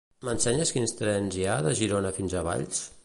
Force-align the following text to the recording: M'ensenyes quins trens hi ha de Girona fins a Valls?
M'ensenyes 0.27 0.71
quins 0.77 0.95
trens 1.01 1.37
hi 1.41 1.45
ha 1.51 1.59
de 1.67 1.75
Girona 1.81 2.13
fins 2.17 2.37
a 2.37 2.43
Valls? 2.49 2.83